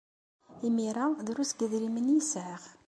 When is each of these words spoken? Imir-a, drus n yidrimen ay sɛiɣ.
Imir-a, 0.67 1.05
drus 1.25 1.51
n 1.53 1.57
yidrimen 1.59 2.13
ay 2.13 2.21
sɛiɣ. 2.31 2.61